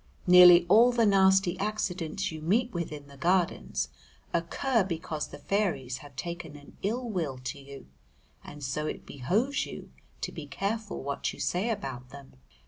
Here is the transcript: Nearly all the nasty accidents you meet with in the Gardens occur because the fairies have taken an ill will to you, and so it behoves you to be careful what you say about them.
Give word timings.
Nearly 0.25 0.65
all 0.67 0.91
the 0.91 1.05
nasty 1.05 1.59
accidents 1.59 2.31
you 2.31 2.41
meet 2.41 2.73
with 2.73 2.91
in 2.91 3.05
the 3.07 3.17
Gardens 3.17 3.89
occur 4.33 4.83
because 4.83 5.27
the 5.27 5.37
fairies 5.37 5.97
have 5.97 6.15
taken 6.15 6.55
an 6.55 6.75
ill 6.81 7.07
will 7.07 7.37
to 7.43 7.59
you, 7.59 7.85
and 8.43 8.63
so 8.63 8.87
it 8.87 9.05
behoves 9.05 9.67
you 9.67 9.91
to 10.21 10.31
be 10.31 10.47
careful 10.47 11.03
what 11.03 11.33
you 11.33 11.39
say 11.39 11.69
about 11.69 12.09
them. 12.09 12.33